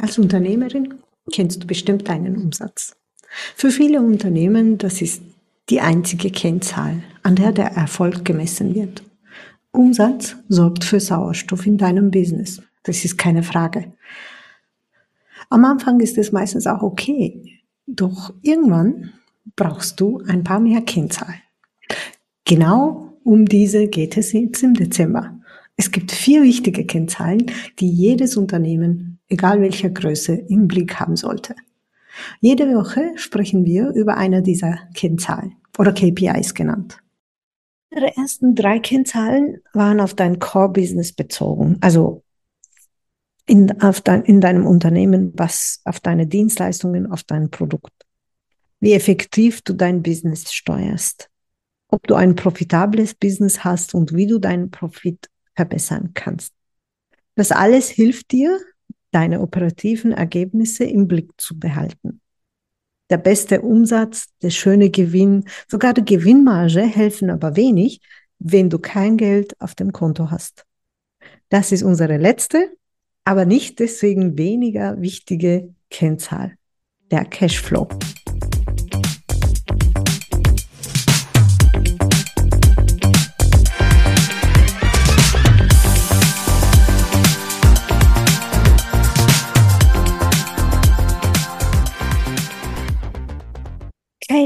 [0.00, 0.94] Als Unternehmerin
[1.32, 2.96] kennst du bestimmt deinen Umsatz.
[3.56, 5.22] Für viele Unternehmen, das ist
[5.68, 9.02] die einzige Kennzahl, an der der Erfolg gemessen wird.
[9.72, 12.62] Umsatz sorgt für Sauerstoff in deinem Business.
[12.84, 13.92] Das ist keine Frage.
[15.50, 17.58] Am Anfang ist es meistens auch okay.
[17.86, 19.12] Doch irgendwann
[19.56, 21.42] brauchst du ein paar mehr Kennzahlen.
[22.44, 25.38] Genau um diese geht es jetzt im Dezember.
[25.76, 31.54] Es gibt vier wichtige Kennzahlen, die jedes Unternehmen, egal welcher Größe, im Blick haben sollte.
[32.40, 36.98] Jede Woche sprechen wir über eine dieser Kennzahlen oder KPIs genannt.
[37.92, 42.22] Die ersten drei Kennzahlen waren auf dein Core-Business bezogen, also
[43.46, 47.92] in, auf dein, in deinem Unternehmen, was auf deine Dienstleistungen, auf dein Produkt.
[48.80, 51.30] Wie effektiv du dein Business steuerst.
[51.88, 56.52] Ob du ein profitables Business hast und wie du deinen Profit verbessern kannst.
[57.34, 58.60] Das alles hilft dir,
[59.10, 62.20] deine operativen Ergebnisse im Blick zu behalten.
[63.10, 68.00] Der beste Umsatz, der schöne Gewinn, sogar die Gewinnmarge helfen aber wenig,
[68.38, 70.64] wenn du kein Geld auf dem Konto hast.
[71.48, 72.70] Das ist unsere letzte,
[73.24, 76.56] aber nicht deswegen weniger wichtige Kennzahl,
[77.10, 77.88] der Cashflow.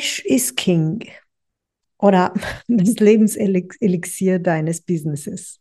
[0.02, 1.00] Cash is King
[1.96, 2.34] oder
[2.66, 5.60] das Lebenselixier deines Businesses.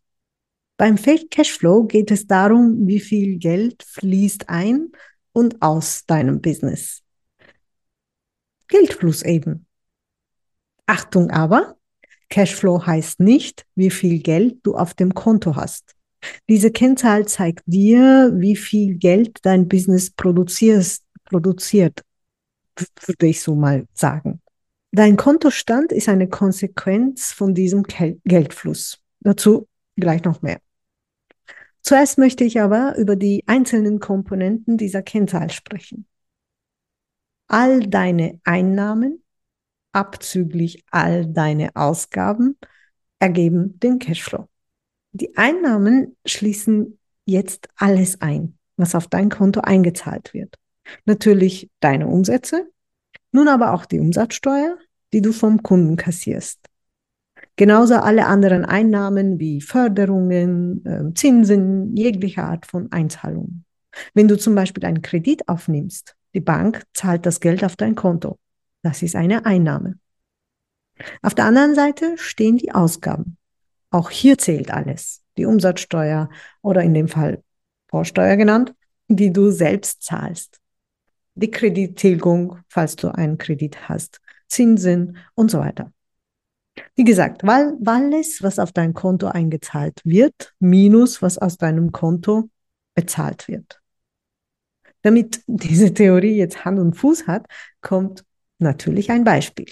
[0.77, 4.91] Beim Cashflow geht es darum, wie viel Geld fließt ein
[5.31, 7.03] und aus deinem Business.
[8.67, 9.67] Geldfluss eben.
[10.87, 11.75] Achtung aber,
[12.29, 15.95] Cashflow heißt nicht, wie viel Geld du auf dem Konto hast.
[16.49, 21.01] Diese Kennzahl zeigt dir, wie viel Geld dein Business produziert,
[23.05, 24.41] würde ich so mal sagen.
[24.91, 28.99] Dein Kontostand ist eine Konsequenz von diesem Geldfluss.
[29.21, 30.59] Dazu gleich noch mehr.
[31.81, 36.05] Zuerst möchte ich aber über die einzelnen Komponenten dieser Kennzahl sprechen.
[37.47, 39.23] All deine Einnahmen
[39.91, 42.57] abzüglich all deine Ausgaben
[43.19, 44.47] ergeben den Cashflow.
[45.11, 50.55] Die Einnahmen schließen jetzt alles ein, was auf dein Konto eingezahlt wird.
[51.05, 52.69] Natürlich deine Umsätze,
[53.31, 54.77] nun aber auch die Umsatzsteuer,
[55.13, 56.59] die du vom Kunden kassierst.
[57.55, 63.65] Genauso alle anderen Einnahmen wie Förderungen, ähm, Zinsen, jegliche Art von Einzahlungen.
[64.13, 68.39] Wenn du zum Beispiel einen Kredit aufnimmst, die Bank zahlt das Geld auf dein Konto.
[68.83, 69.99] Das ist eine Einnahme.
[71.21, 73.37] Auf der anderen Seite stehen die Ausgaben.
[73.89, 75.23] Auch hier zählt alles.
[75.37, 76.29] Die Umsatzsteuer
[76.61, 77.43] oder in dem Fall
[77.89, 78.73] Vorsteuer genannt,
[79.07, 80.60] die du selbst zahlst
[81.35, 85.91] die Kredittilgung, falls du einen Kredit hast, Zinsen und so weiter.
[86.95, 92.49] Wie gesagt, weil alles, was auf dein Konto eingezahlt wird, minus was aus deinem Konto
[92.95, 93.81] bezahlt wird.
[95.01, 97.45] Damit diese Theorie jetzt Hand und Fuß hat,
[97.81, 98.23] kommt
[98.59, 99.67] natürlich ein Beispiel.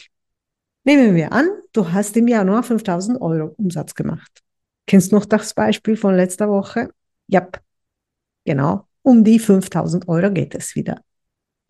[0.84, 4.42] Nehmen wir an, du hast im Januar 5000 Euro Umsatz gemacht.
[4.88, 6.90] Kennst noch das Beispiel von letzter Woche?
[7.28, 7.48] Ja,
[8.46, 8.88] genau.
[9.04, 11.02] Um die 5000 Euro geht es wieder.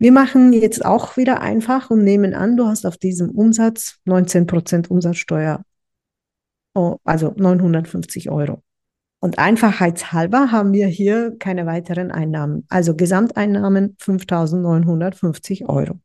[0.00, 4.88] Wir machen jetzt auch wieder einfach und nehmen an, du hast auf diesem Umsatz 19%
[4.88, 5.62] Umsatzsteuer,
[6.74, 8.62] oh, also 950 Euro.
[9.20, 12.64] Und einfachheitshalber haben wir hier keine weiteren Einnahmen.
[12.70, 16.00] Also Gesamteinnahmen 5.950 Euro.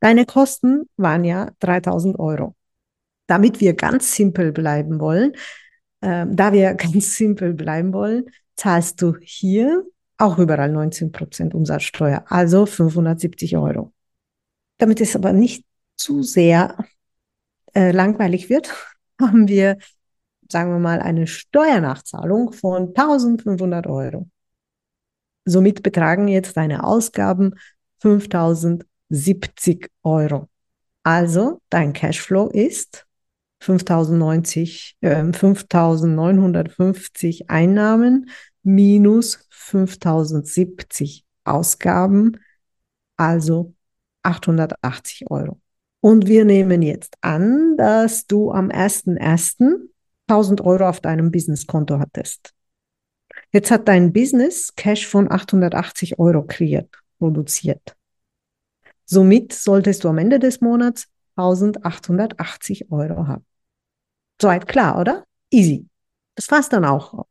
[0.00, 2.56] Deine Kosten waren ja 3.000 Euro.
[3.26, 5.32] Damit wir ganz simpel bleiben wollen,
[6.00, 8.24] äh, da wir ganz simpel bleiben wollen,
[8.56, 9.84] zahlst du hier
[10.18, 13.92] auch überall 19 Prozent Umsatzsteuer, also 570 Euro.
[14.78, 15.64] Damit es aber nicht
[15.96, 16.76] zu sehr
[17.74, 18.74] äh, langweilig wird,
[19.20, 19.78] haben wir,
[20.48, 24.28] sagen wir mal, eine Steuernachzahlung von 1500 Euro.
[25.44, 27.54] Somit betragen jetzt deine Ausgaben
[28.00, 30.48] 5070 Euro.
[31.02, 33.06] Also dein Cashflow ist
[33.60, 38.30] 5090, äh, 5950 Einnahmen
[38.62, 42.38] minus 5070 Ausgaben,
[43.16, 43.74] also
[44.22, 45.60] 880 Euro.
[46.00, 49.88] Und wir nehmen jetzt an, dass du am 1.1.
[50.28, 52.52] 1000 Euro auf deinem Businesskonto hattest.
[53.50, 57.96] Jetzt hat dein Business Cash von 880 Euro kreiert, produziert.
[59.06, 63.46] Somit solltest du am Ende des Monats 1880 Euro haben.
[64.40, 65.24] Soweit klar, oder?
[65.50, 65.86] Easy.
[66.34, 67.26] Das war's dann auch.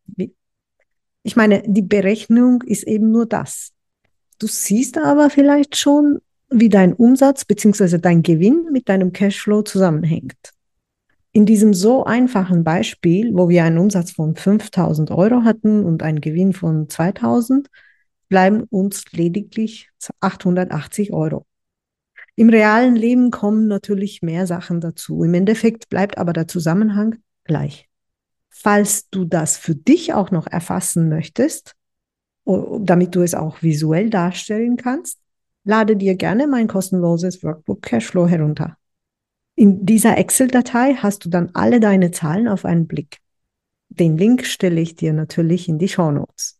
[1.27, 3.73] Ich meine, die Berechnung ist eben nur das.
[4.39, 6.19] Du siehst aber vielleicht schon,
[6.49, 7.97] wie dein Umsatz bzw.
[7.97, 10.53] dein Gewinn mit deinem Cashflow zusammenhängt.
[11.33, 16.21] In diesem so einfachen Beispiel, wo wir einen Umsatz von 5000 Euro hatten und einen
[16.21, 17.67] Gewinn von 2000,
[18.29, 19.89] bleiben uns lediglich
[20.21, 21.45] 880 Euro.
[22.37, 25.25] Im realen Leben kommen natürlich mehr Sachen dazu.
[25.25, 27.89] Im Endeffekt bleibt aber der Zusammenhang gleich.
[28.59, 31.75] Falls du das für dich auch noch erfassen möchtest,
[32.43, 35.19] damit du es auch visuell darstellen kannst,
[35.63, 38.75] lade dir gerne mein kostenloses Workbook Cashflow herunter.
[39.53, 43.19] In dieser Excel-Datei hast du dann alle deine Zahlen auf einen Blick.
[43.89, 46.59] Den Link stelle ich dir natürlich in die Show Notes.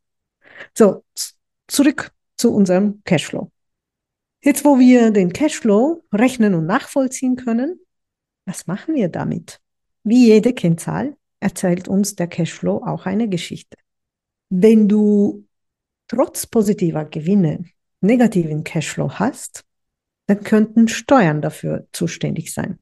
[0.76, 1.04] So,
[1.68, 3.52] zurück zu unserem Cashflow.
[4.44, 7.80] Jetzt, wo wir den Cashflow rechnen und nachvollziehen können,
[8.46, 9.60] was machen wir damit?
[10.04, 13.78] Wie jede Kennzahl erzählt uns der Cashflow auch eine Geschichte.
[14.50, 15.46] Wenn du
[16.08, 17.66] trotz positiver Gewinne
[18.02, 19.64] negativen Cashflow hast,
[20.28, 22.80] dann könnten Steuern dafür zuständig sein.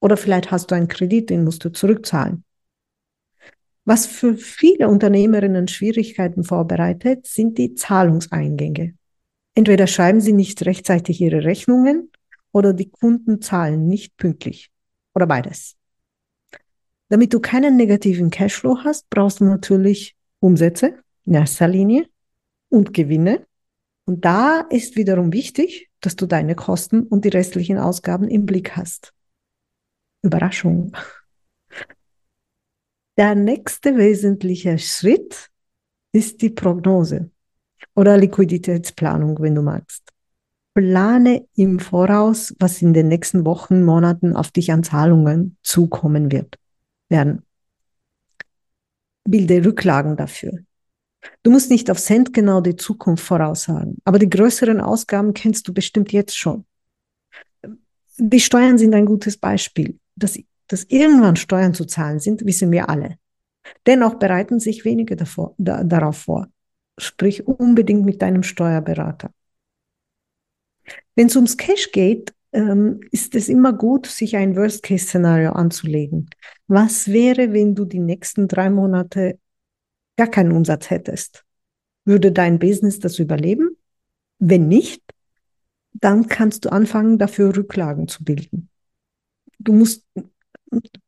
[0.00, 2.44] Oder vielleicht hast du einen Kredit, den musst du zurückzahlen.
[3.84, 8.94] Was für viele Unternehmerinnen Schwierigkeiten vorbereitet, sind die Zahlungseingänge.
[9.54, 12.10] Entweder schreiben sie nicht rechtzeitig ihre Rechnungen
[12.52, 14.70] oder die Kunden zahlen nicht pünktlich.
[15.14, 15.76] Oder beides.
[17.08, 20.94] Damit du keinen negativen Cashflow hast, brauchst du natürlich Umsätze
[21.24, 22.08] in erster Linie
[22.68, 23.46] und Gewinne.
[24.04, 28.76] Und da ist wiederum wichtig, dass du deine Kosten und die restlichen Ausgaben im Blick
[28.76, 29.12] hast.
[30.22, 30.96] Überraschung.
[33.16, 35.50] Der nächste wesentliche Schritt
[36.12, 37.30] ist die Prognose
[37.94, 40.02] oder Liquiditätsplanung, wenn du magst.
[40.74, 46.58] Plane im Voraus, was in den nächsten Wochen, Monaten auf dich an Zahlungen zukommen wird,
[47.08, 47.42] werden.
[49.24, 50.52] Bilde Rücklagen dafür.
[51.42, 55.74] Du musst nicht auf Cent genau die Zukunft voraussagen, aber die größeren Ausgaben kennst du
[55.74, 56.64] bestimmt jetzt schon.
[58.18, 59.98] Die Steuern sind ein gutes Beispiel.
[60.14, 60.38] Dass,
[60.68, 63.18] dass irgendwann Steuern zu zahlen sind, wissen wir alle.
[63.84, 66.48] Dennoch bereiten sich wenige davor, da, darauf vor.
[66.98, 69.30] Sprich unbedingt mit deinem Steuerberater.
[71.14, 76.30] Wenn es ums Cash geht, ähm, ist es immer gut, sich ein Worst-Case-Szenario anzulegen.
[76.68, 79.38] Was wäre, wenn du die nächsten drei Monate
[80.16, 81.44] gar keinen Umsatz hättest?
[82.04, 83.76] Würde dein Business das überleben?
[84.38, 85.02] Wenn nicht,
[85.92, 88.68] dann kannst du anfangen, dafür Rücklagen zu bilden.
[89.58, 90.04] Du musst,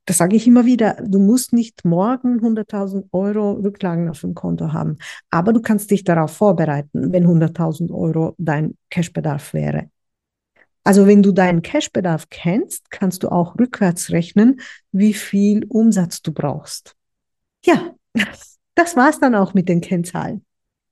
[0.06, 4.73] das sage ich immer wieder, du musst nicht morgen 100.000 Euro Rücklagen auf dem Konto
[4.73, 4.96] haben,
[5.31, 9.91] aber du kannst dich darauf vorbereiten, wenn 100.000 Euro dein Cashbedarf wäre.
[10.85, 14.61] Also wenn du deinen Cashbedarf kennst, kannst du auch rückwärts rechnen,
[14.93, 16.97] wie viel Umsatz du brauchst.
[17.65, 17.95] Ja,
[18.75, 20.45] das war's dann auch mit den Kennzahlen.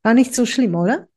[0.03, 1.09] War nicht so schlimm, oder?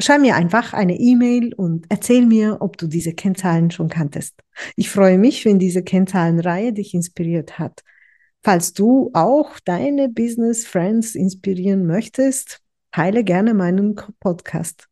[0.00, 4.34] Schreib mir einfach eine E-Mail und erzähl mir, ob du diese Kennzahlen schon kanntest.
[4.76, 7.82] Ich freue mich, wenn diese Kennzahlenreihe dich inspiriert hat.
[8.42, 12.60] Falls du auch deine Business Friends inspirieren möchtest,
[12.92, 14.88] teile gerne meinen Podcast.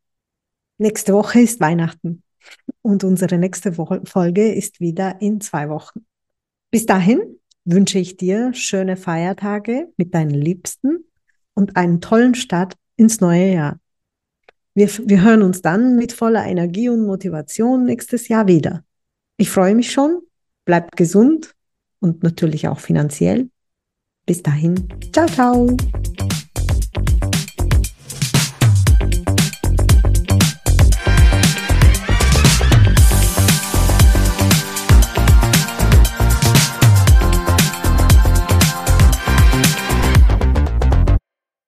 [0.76, 2.22] Nächste Woche ist Weihnachten
[2.82, 6.06] und unsere nächste Folge ist wieder in zwei Wochen.
[6.70, 7.20] Bis dahin
[7.64, 11.04] wünsche ich dir schöne Feiertage mit deinen Liebsten
[11.54, 13.80] und einen tollen Start ins neue Jahr.
[14.74, 18.84] Wir, wir hören uns dann mit voller Energie und Motivation nächstes Jahr wieder.
[19.36, 20.20] Ich freue mich schon.
[20.64, 21.54] Bleibt gesund
[22.00, 23.50] und natürlich auch finanziell.
[24.26, 24.88] Bis dahin.
[25.12, 25.76] Ciao, ciao.